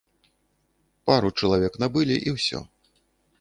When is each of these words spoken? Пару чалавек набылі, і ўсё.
Пару 1.09 1.29
чалавек 1.41 1.73
набылі, 1.83 2.15
і 2.27 2.35
ўсё. 2.39 2.59